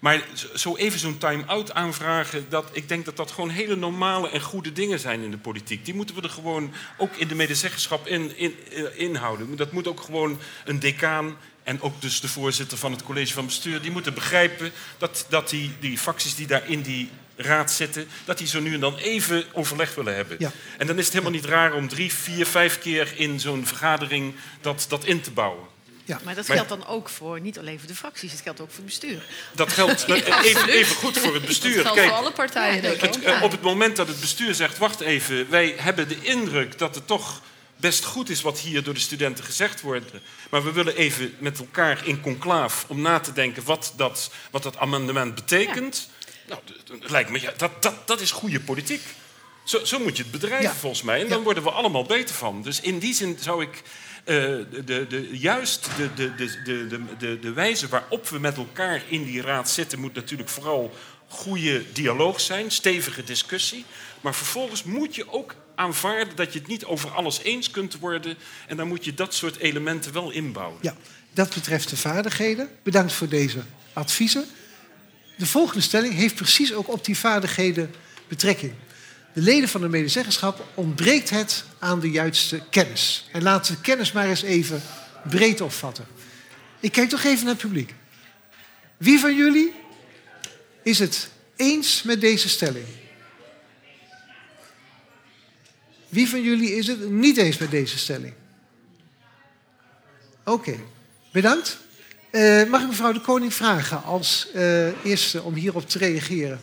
[0.00, 0.22] maar
[0.54, 4.72] zo even zo'n time-out aanvragen, dat, ik denk dat dat gewoon hele normale en goede
[4.72, 5.84] dingen zijn in de politiek.
[5.84, 9.56] Die moeten we er gewoon ook in de medezeggenschap in, in, eh, inhouden.
[9.56, 13.46] Dat moet ook gewoon een decaan en ook dus de voorzitter van het college van
[13.46, 13.82] bestuur...
[13.82, 18.06] die moeten begrijpen dat, dat die, die fracties die daar in die raad zitten...
[18.24, 20.36] dat die zo nu en dan even overleg willen hebben.
[20.38, 20.52] Ja.
[20.78, 24.34] En dan is het helemaal niet raar om drie, vier, vijf keer in zo'n vergadering
[24.60, 25.66] dat, dat in te bouwen.
[26.04, 26.20] Ja.
[26.24, 28.76] Maar dat geldt dan ook voor niet alleen voor de fracties, het geldt ook voor
[28.76, 29.22] het bestuur.
[29.52, 31.74] Dat geldt even, even, goed voor het bestuur.
[31.74, 32.98] Dat geldt Kijk, voor alle partijen.
[32.98, 36.78] Het, eh, op het moment dat het bestuur zegt: wacht even, wij hebben de indruk
[36.78, 37.40] dat het toch
[37.76, 40.10] best goed is wat hier door de studenten gezegd wordt.
[40.50, 44.62] Maar we willen even met elkaar in conclaaf om na te denken wat dat, wat
[44.62, 46.08] dat amendement betekent.
[46.48, 49.02] Nou, dat lijkt me, ja, dat, dat, dat is goede politiek.
[49.64, 51.20] Zo, zo moet je het bedrijven volgens mij.
[51.20, 52.62] En dan worden we allemaal beter van.
[52.62, 53.82] Dus in die zin zou ik
[54.24, 59.24] de, de, juist de, de, de, de, de, de wijze waarop we met elkaar in
[59.24, 60.94] die raad zitten, moet natuurlijk vooral
[61.28, 63.84] goede dialoog zijn, stevige discussie.
[64.20, 68.36] Maar vervolgens moet je ook aanvaarden dat je het niet over alles eens kunt worden.
[68.66, 70.78] En dan moet je dat soort elementen wel inbouwen.
[70.80, 70.96] Ja,
[71.32, 72.68] dat betreft de vaardigheden.
[72.82, 74.44] Bedankt voor deze adviezen.
[75.36, 77.94] De volgende stelling heeft precies ook op die vaardigheden
[78.28, 78.72] betrekking
[79.32, 83.28] de leden van de medezeggenschap ontbreekt het aan de juiste kennis.
[83.32, 84.82] En laten we de kennis maar eens even
[85.28, 86.06] breed opvatten.
[86.80, 87.94] Ik kijk toch even naar het publiek.
[88.96, 89.74] Wie van jullie
[90.82, 92.86] is het eens met deze stelling?
[96.08, 98.32] Wie van jullie is het niet eens met deze stelling?
[100.44, 100.80] Oké,
[101.32, 101.78] bedankt.
[102.30, 106.60] Uh, mag ik mevrouw de Koning vragen als uh, eerste om hierop te reageren?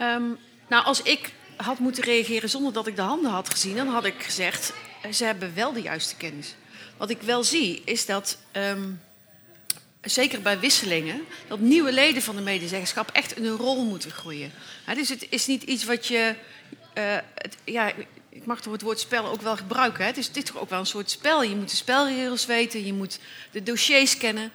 [0.00, 0.38] Um,
[0.72, 4.04] nou, als ik had moeten reageren zonder dat ik de handen had gezien, dan had
[4.04, 6.54] ik gezegd: eh, ze hebben wel de juiste kennis.
[6.96, 9.00] Wat ik wel zie is dat, um,
[10.00, 14.52] zeker bij wisselingen, dat nieuwe leden van de medezeggenschap echt in een rol moeten groeien.
[14.94, 16.34] dus het is niet iets wat je.
[16.98, 17.92] Uh, het, ja,
[18.28, 20.00] ik mag toch het woord spel ook wel gebruiken.
[20.00, 20.06] Hè?
[20.06, 21.42] Het is dit toch ook wel een soort spel.
[21.42, 23.18] Je moet de spelregels weten, je moet
[23.50, 24.52] de dossiers kennen.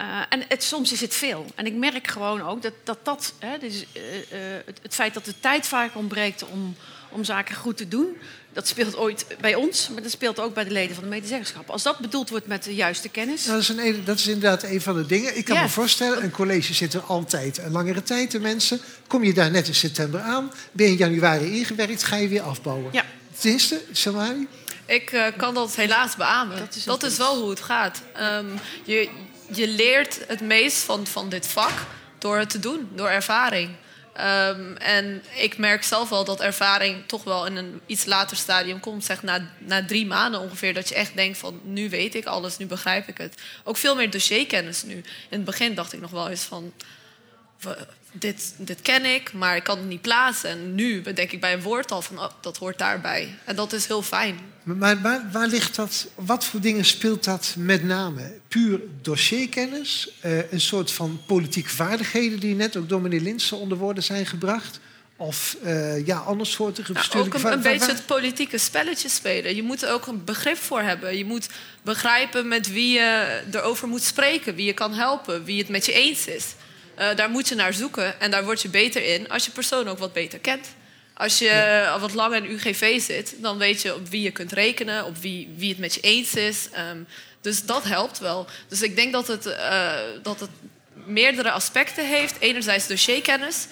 [0.00, 1.46] Uh, en het, soms is het veel.
[1.54, 4.22] En ik merk gewoon ook dat dat, dat hè, dus, uh, uh,
[4.66, 6.76] het, het, feit dat de tijd vaak ontbreekt om,
[7.08, 8.16] om zaken goed te doen,
[8.52, 11.70] dat speelt ooit bij ons, maar dat speelt ook bij de leden van de medezeggenschap.
[11.70, 13.44] Als dat bedoeld wordt met de juiste kennis.
[13.44, 15.36] Nou, dat, is een, dat, is inderdaad een van de dingen.
[15.36, 18.80] Ik kan me voorstellen, een college zit er altijd een langere tijd, de mensen.
[19.06, 22.42] Kom je daar net in september aan, ben je in januari ingewerkt, ga je weer
[22.42, 22.92] afbouwen.
[22.92, 23.04] Ja.
[23.38, 24.48] Ten eerste, Samari?
[24.86, 26.58] Ik kan dat helaas beamen.
[26.58, 28.02] Dat is, dat is wel hoe het gaat.
[28.20, 29.08] Um, je,
[29.52, 31.72] je leert het meest van, van dit vak
[32.18, 33.70] door het te doen, door ervaring.
[34.16, 38.80] Um, en ik merk zelf wel dat ervaring toch wel in een iets later stadium
[38.80, 39.04] komt.
[39.04, 40.74] Zeg na, na drie maanden ongeveer.
[40.74, 43.40] Dat je echt denkt van nu weet ik alles, nu begrijp ik het.
[43.64, 44.94] Ook veel meer dossierkennis nu.
[44.94, 46.72] In het begin dacht ik nog wel eens van
[48.12, 50.50] dit, dit ken ik, maar ik kan het niet plaatsen.
[50.50, 53.38] En nu bedenk ik bij een woord al van, oh, dat hoort daarbij.
[53.44, 54.49] En dat is heel fijn.
[54.78, 58.32] Maar waar, waar ligt dat, wat voor dingen speelt dat met name?
[58.48, 62.40] Puur dossierkennis, uh, een soort van politieke vaardigheden...
[62.40, 64.80] die net ook door meneer Linsen onder woorden zijn gebracht...
[65.16, 67.38] Of uh, ja, andersoortige bestuurlijke...
[67.38, 69.56] Nou, ook een, een beetje het politieke spelletje spelen.
[69.56, 71.16] Je moet er ook een begrip voor hebben.
[71.16, 71.48] Je moet
[71.82, 74.54] begrijpen met wie je erover moet spreken.
[74.54, 75.44] Wie je kan helpen.
[75.44, 76.54] Wie het met je eens is.
[76.98, 79.88] Uh, daar moet je naar zoeken en daar word je beter in als je persoon
[79.88, 80.66] ook wat beter kent.
[81.20, 84.52] Als je al wat langer in UGV zit, dan weet je op wie je kunt
[84.52, 86.68] rekenen, op wie, wie het met je eens is.
[86.92, 87.06] Um,
[87.40, 88.46] dus dat helpt wel.
[88.68, 90.50] Dus ik denk dat het, uh, dat het
[90.92, 92.36] meerdere aspecten heeft.
[92.38, 93.66] Enerzijds dossierkennis,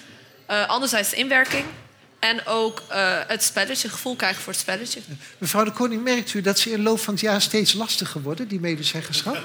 [0.50, 1.64] uh, anderzijds inwerking.
[2.18, 5.00] En ook uh, het spelletje, gevoel krijgen voor het spelletje.
[5.38, 8.22] Mevrouw de Koning, merkt u dat ze in de loop van het jaar steeds lastiger
[8.22, 9.38] worden, die medezeggenschap?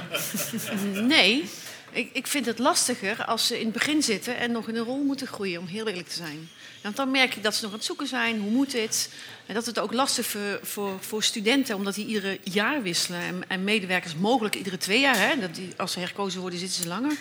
[0.94, 1.50] nee,
[1.92, 4.84] ik, ik vind het lastiger als ze in het begin zitten en nog in een
[4.84, 6.50] rol moeten groeien, om heel eerlijk te zijn.
[6.84, 9.10] Want dan merk ik dat ze nog aan het zoeken zijn, hoe moet dit?
[9.46, 13.22] En dat het ook lastig voor, voor, voor studenten, omdat die iedere jaar wisselen.
[13.22, 15.18] En, en medewerkers mogelijk iedere twee jaar.
[15.18, 15.40] Hè?
[15.40, 17.18] Dat die, als ze herkozen worden, zitten ze langer.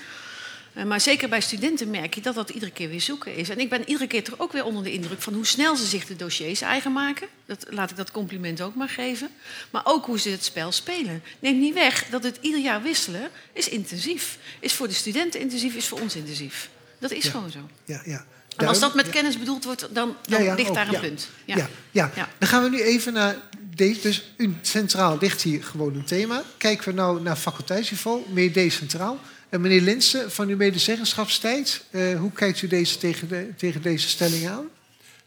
[0.72, 3.48] Eh, maar zeker bij studenten merk je dat dat iedere keer weer zoeken is.
[3.48, 5.86] En ik ben iedere keer toch ook weer onder de indruk van hoe snel ze
[5.86, 7.28] zich de dossiers eigen maken.
[7.46, 9.30] Dat, laat ik dat compliment ook maar geven.
[9.70, 11.22] Maar ook hoe ze het spel spelen.
[11.38, 14.38] Neem niet weg dat het ieder jaar wisselen is intensief.
[14.60, 16.70] Is voor de studenten intensief, is voor ons intensief.
[16.98, 17.68] Dat is gewoon zo.
[17.84, 18.26] Ja, ja.
[18.56, 20.92] En als dat met kennis bedoeld wordt, dan, dan Ja, ja, ligt ook, daar een
[20.92, 21.00] ja.
[21.00, 21.28] punt.
[21.44, 21.68] Ja.
[21.90, 22.28] Ja, Ja.
[22.38, 23.36] dan gaan we nu even naar
[23.74, 24.00] deze.
[24.00, 26.42] Dus centraal ligt hier gewoon een thema.
[26.56, 29.18] Kijken we nou naar faculteitsniveau, meer decentraal.
[29.48, 34.08] En meneer Linsen, van uw medezeggenschapstijd, eh, hoe kijkt u deze, tegen, de, tegen deze
[34.08, 34.68] stelling aan?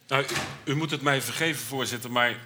[0.08, 0.24] Nou,
[0.66, 2.38] u, u moet het mij vergeven, voorzitter, maar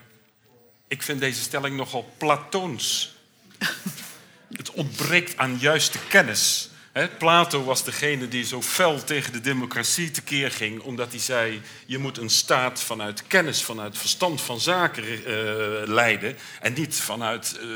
[0.88, 3.14] ik vind deze stelling nogal platoons.
[4.60, 6.70] het ontbreekt aan juiste kennis.
[7.18, 11.98] Plato was degene die zo fel tegen de democratie tekeer ging, omdat hij zei: je
[11.98, 15.22] moet een staat vanuit kennis, vanuit verstand van zaken eh,
[15.86, 16.36] leiden.
[16.60, 17.66] En niet vanuit eh,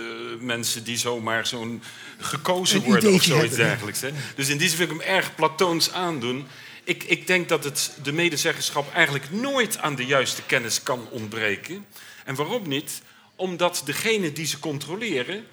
[0.41, 1.83] mensen die zomaar zo'n
[2.19, 4.01] gekozen Een worden of zoiets hebben, dergelijks.
[4.35, 6.47] Dus in die zin vind ik hem erg platoons aandoen.
[6.85, 11.87] Ik, ik denk dat het de medezeggenschap eigenlijk nooit aan de juiste kennis kan ontbreken.
[12.25, 13.03] En waarom niet?
[13.37, 15.47] Omdat degene die ze controleren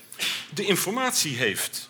[0.54, 1.90] de informatie heeft.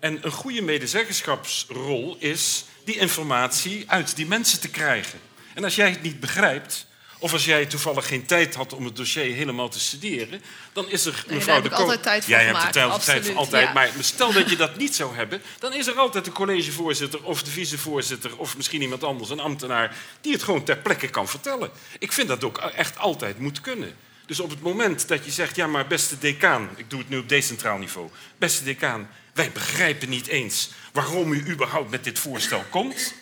[0.00, 5.18] En een goede medezeggenschapsrol is die informatie uit die mensen te krijgen.
[5.54, 6.86] En als jij het niet begrijpt,
[7.18, 11.06] of als jij toevallig geen tijd had om het dossier helemaal te studeren, dan is
[11.06, 13.66] er mevrouw de Koop- altijd tijd voor Jij gemaakt, hebt er tijd, tijd voor altijd,
[13.66, 13.72] ja.
[13.72, 17.42] maar stel dat je dat niet zou hebben, dan is er altijd de collegevoorzitter of
[17.42, 21.70] de vicevoorzitter of misschien iemand anders, een ambtenaar, die het gewoon ter plekke kan vertellen.
[21.98, 23.94] Ik vind dat ook echt altijd moet kunnen.
[24.26, 27.18] Dus op het moment dat je zegt, ja maar beste decaan, ik doe het nu
[27.18, 29.08] op decentraal niveau, beste decaan,
[29.40, 33.14] wij begrijpen niet eens waarom u überhaupt met dit voorstel komt,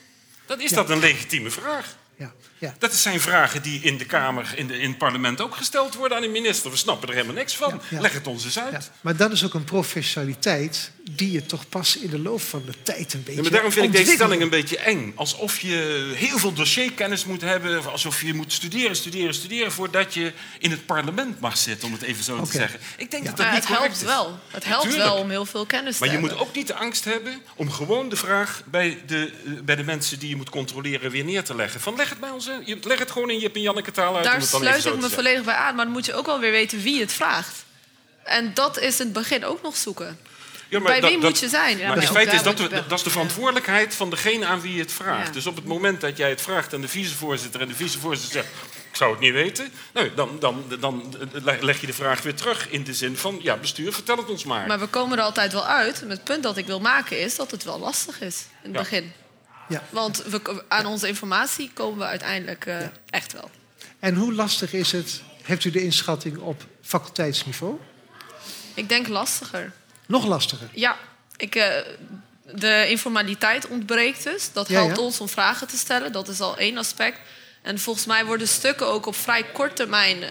[0.47, 1.97] dan is dat een legitieme vraag.
[2.17, 2.75] Ja, ja.
[2.79, 6.17] Dat zijn vragen die in de Kamer, in, de, in het parlement ook gesteld worden
[6.17, 6.71] aan de minister.
[6.71, 7.69] We snappen er helemaal niks van.
[7.71, 8.01] Ja, ja.
[8.01, 8.73] Leg het ons eens uit.
[8.73, 9.65] Ja, maar dat is ook een
[10.13, 13.51] professionaliteit die je toch pas in de loop van de tijd een beetje Ja, maar
[13.51, 15.13] daarom vind ik deze stelling een beetje eng.
[15.15, 17.79] Alsof je heel veel dossierkennis moet hebben.
[17.79, 19.73] of Alsof je moet studeren, studeren, studeren...
[19.73, 22.81] voordat je in het parlement mag zitten, om het even zo te zeggen.
[22.97, 23.29] Ik denk Ja.
[23.29, 24.03] dat dat Maar niet het helpt is.
[24.03, 24.39] wel.
[24.51, 26.37] Het helpt wel om heel veel kennis te Maar je hebben.
[26.37, 29.33] moet ook niet de angst hebben om gewoon de vraag bij de,
[29.65, 31.81] bij de mensen die je moet controleren weer neer te leggen.
[31.81, 34.25] Van leg het bij ons, Je- leg het gewoon in en Janneke taal uit.
[34.25, 35.75] Daar sluit ik me volledig bij aan.
[35.75, 37.65] Maar dan moet je ook wel weer weten wie het vraagt.
[38.25, 40.19] En dat is in het begin ook nog zoeken.
[40.69, 41.77] Ja, Bij dat- wie dat- moet je zijn?
[41.79, 44.47] Ja, maar maar het feit is dat, je we- dat is de verantwoordelijkheid van degene
[44.47, 45.27] aan wie je het vraagt.
[45.27, 45.33] Ja.
[45.33, 47.61] Dus op het moment dat jij het vraagt aan de vicevoorzitter...
[47.61, 48.49] en de vicevoorzitter zegt,
[48.91, 49.73] ik zou het niet weten...
[49.93, 51.15] Nou, dan, dan, dan
[51.61, 53.39] leg je de vraag weer terug in de zin van...
[53.43, 54.67] ja, bestuur, vertel het ons maar.
[54.67, 56.01] Maar we komen er altijd wel uit.
[56.09, 58.79] Het punt dat ik wil maken is dat het wel lastig is in het Ja.
[58.79, 59.13] begin.
[59.69, 59.83] Ja.
[59.91, 62.77] Want we, aan onze informatie komen we uiteindelijk eh,
[63.11, 63.51] echt wel.
[63.99, 67.79] En hoe lastig is het, hebt u de inschatting op faculteitsniveau?
[68.75, 69.73] Ik denk lastiger.
[70.07, 70.69] Nog lastiger.
[70.73, 70.97] Ja,
[71.37, 71.69] ik, eh,
[72.55, 74.53] de informaliteit ontbreekt dus.
[74.53, 75.03] Dat helpt ja.
[75.03, 76.13] ons om vragen te stellen.
[76.13, 77.19] Dat is al één aspect.
[77.63, 80.31] En volgens mij worden stukken ook op vrij kort termijn eh,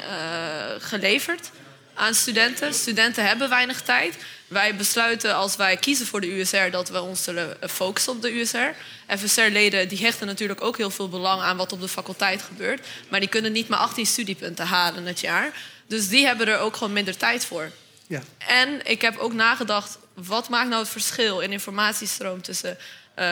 [0.80, 1.52] geleverd
[1.98, 2.74] aan studenten.
[2.74, 4.16] Studenten hebben weinig tijd.
[4.48, 8.40] Wij besluiten als wij kiezen voor de USR dat we ons zullen focussen op de
[8.40, 8.76] USR.
[9.18, 12.86] FSR-leden die hechten natuurlijk ook heel veel belang aan wat op de faculteit gebeurt.
[13.10, 15.52] Maar die kunnen niet maar 18 studiepunten halen het jaar.
[15.88, 17.72] Dus die hebben er ook gewoon minder tijd voor.
[18.08, 18.22] Ja.
[18.38, 22.78] En ik heb ook nagedacht, wat maakt nou het verschil in informatiestroom tussen
[23.14, 23.28] eh,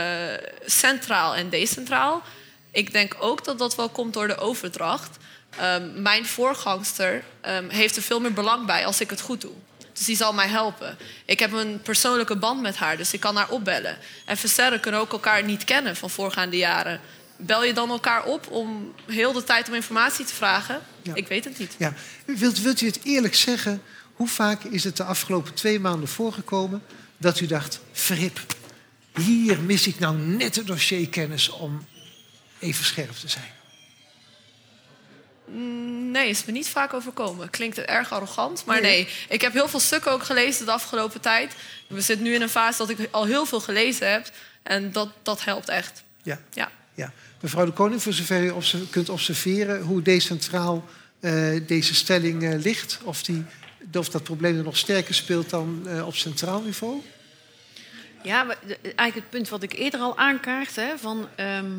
[0.65, 2.23] centraal en decentraal?
[2.71, 5.17] Ik denk ook dat dat wel komt door de overdracht.
[5.57, 9.53] Ehm, mijn voorgangster ehm, heeft er veel meer belang bij als ik het goed doe.
[9.93, 10.97] Dus die zal mij helpen.
[11.25, 13.97] Ik heb een persoonlijke band met haar, dus ik kan haar opbellen.
[14.25, 16.99] En versterren kunnen ook elkaar niet kennen van voorgaande jaren.
[17.37, 20.81] Bel je dan elkaar op om heel de tijd om informatie te vragen?
[21.01, 21.13] Ja.
[21.15, 21.75] Ik weet het niet.
[21.77, 21.93] Ja.
[22.25, 23.81] Wilt, wilt u het eerlijk zeggen,
[24.13, 26.83] hoe vaak is het de afgelopen twee maanden voorgekomen
[27.17, 28.39] dat u dacht, verrip,
[29.15, 31.85] hier mis ik nou net de dossierkennis om
[32.59, 33.53] even scherp te zijn?
[36.12, 37.49] Nee, is me niet vaak overkomen.
[37.49, 39.08] Klinkt het erg arrogant, maar nee.
[39.29, 41.55] Ik heb heel veel stukken ook gelezen de afgelopen tijd.
[41.88, 44.29] We zitten nu in een fase dat ik al heel veel gelezen heb.
[44.63, 46.03] En dat, dat helpt echt.
[46.23, 46.39] Ja.
[46.53, 46.71] Ja.
[46.93, 47.12] Ja.
[47.41, 48.53] Mevrouw de Koning, voor zover u
[48.89, 50.86] kunt observeren hoe decentraal
[51.19, 53.45] eh, deze stelling eh, ligt, of, die,
[53.93, 57.01] of dat probleem er nog sterker speelt dan eh, op centraal niveau?
[58.23, 61.71] Ja, maar eigenlijk het punt wat ik eerder al aankaart, hè, van ehm,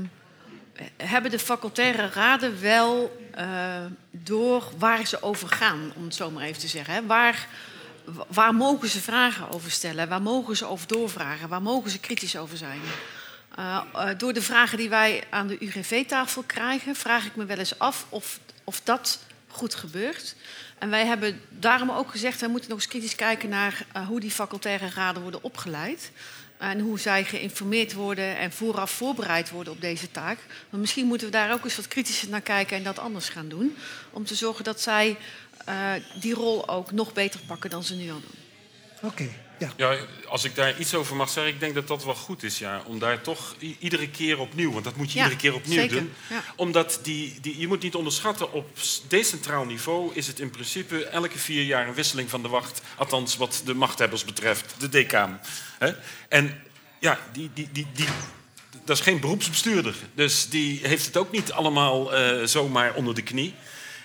[0.96, 6.44] hebben de facultaire raden wel eh, door waar ze over gaan, om het zo maar
[6.44, 6.94] even te zeggen.
[6.94, 7.06] Hè?
[7.06, 7.48] Waar,
[8.28, 10.08] waar mogen ze vragen over stellen?
[10.08, 11.48] Waar mogen ze over doorvragen?
[11.48, 12.80] Waar mogen ze kritisch over zijn?
[13.54, 17.58] Eh, eh, door de vragen die wij aan de UGV-tafel krijgen, vraag ik me wel
[17.58, 20.34] eens af of, of dat goed gebeurt.
[20.78, 24.30] En wij hebben daarom ook gezegd, wij moeten nog eens kritisch kijken naar hoe die
[24.30, 26.10] facultaire raden worden opgeleid.
[26.58, 30.38] En hoe zij geïnformeerd worden en vooraf voorbereid worden op deze taak.
[30.70, 33.48] Maar misschien moeten we daar ook eens wat kritischer naar kijken en dat anders gaan
[33.48, 33.76] doen.
[34.10, 35.16] Om te zorgen dat zij
[35.64, 39.10] eh, die rol ook nog beter pakken dan ze nu al doen.
[39.10, 39.28] Oké.
[39.58, 39.72] Ja.
[39.76, 39.96] Ja,
[40.28, 42.82] als ik daar iets over mag zeggen, ik denk dat dat wel goed is, ja.
[42.86, 45.96] Om daar toch iedere keer opnieuw, want dat moet je Ja, iedere keer opnieuw zeker,
[45.96, 46.12] doen.
[46.30, 46.44] ja.
[46.56, 51.38] Omdat die, die, je moet niet onderschatten, op decentraal niveau is het in principe elke
[51.38, 52.80] vier jaar een wisseling van de wacht.
[52.96, 55.40] Althans, wat de machthebbers betreft, de decaan.
[56.28, 56.62] En
[56.98, 58.06] ja, die, die, die, die,
[58.84, 59.94] dat is geen beroepsbestuurder.
[60.14, 63.54] Dus die heeft het ook niet allemaal eh, zomaar onder de knie.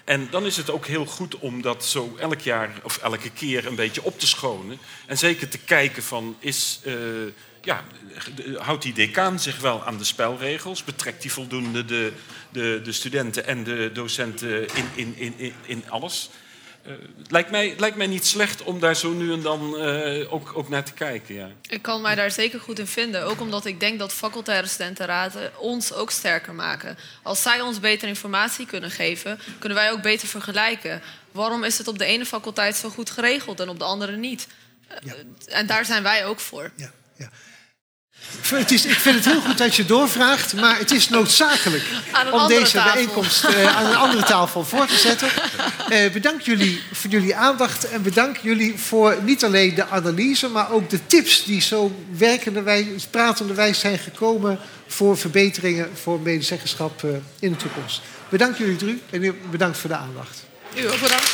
[0.04, 3.66] En dan is het ook heel goed om dat zo elk jaar of elke keer
[3.66, 4.78] een beetje op te schonen.
[5.06, 6.94] En zeker te kijken van, is, eh,
[7.62, 7.84] ja,
[8.58, 10.84] houdt die decaan zich wel aan de spelregels?
[10.84, 12.14] Betrekt die voldoende de,
[12.50, 16.30] de, de studenten en de docenten in, in, in, in alles?
[16.84, 19.78] Eh, het lijkt, mij, het lijkt mij niet slecht om daar zo nu en dan
[19.78, 21.36] eh, ook, ook naar te kijken.
[21.36, 21.50] Ja.
[21.70, 23.24] Ik kan mij daar zeker goed in vinden.
[23.24, 26.98] Ook omdat ik denk dat facultaire studentenraden ons ook sterker maken.
[27.24, 31.02] Als zij ons beter informatie kunnen geven, kunnen wij ook beter vergelijken.
[31.32, 34.48] Waarom is het op de ene faculteit zo goed geregeld en op de andere niet?
[34.88, 35.14] Eh, Ja.
[35.48, 36.72] En daar zijn wij ook voor.
[36.76, 37.30] Ja, ja.
[38.30, 41.10] Ik vind Het is, ik vind het heel goed dat je doorvraagt, maar het is
[41.10, 41.84] noodzakelijk
[42.32, 42.94] om deze tafel.
[42.94, 45.28] bijeenkomst eh, aan een andere tafel voor te zetten.
[45.90, 50.72] Eh, bedankt jullie voor jullie aandacht en bedankt jullie voor niet alleen de analyse, maar
[50.72, 57.04] ook de tips die zo werkende wijs, pratende wijs zijn gekomen voor verbeteringen voor medezeggenschap
[57.04, 58.02] eh, in de toekomst.
[58.30, 60.44] Bedankt jullie drie en bedankt voor de aandacht.
[60.76, 61.32] U ook bedankt.